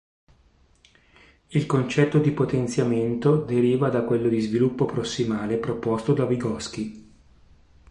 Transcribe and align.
Il 1.49 1.67
concetto 1.67 2.17
di 2.17 2.31
potenziamento 2.31 3.35
deriva 3.37 3.89
da 3.89 4.01
quello 4.01 4.29
di 4.29 4.39
"sviluppo 4.39 4.85
prossimale" 4.85 5.57
proposto 5.57 6.13
da 6.13 6.25
Vygotskij. 6.25 7.07